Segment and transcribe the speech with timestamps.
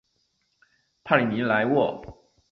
[1.03, 2.03] 帕里尼莱沃。